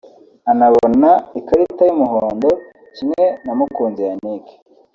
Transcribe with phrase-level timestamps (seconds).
[0.51, 2.49] anabona ikarita y’umuhondo
[2.95, 4.45] kimwe na Mukunzi Yannick